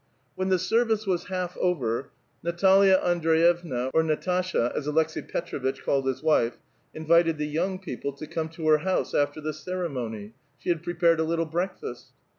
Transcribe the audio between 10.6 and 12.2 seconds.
iad prepared a little breakfast.